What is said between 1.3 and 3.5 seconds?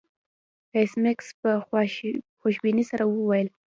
په خوشبینۍ سره وویل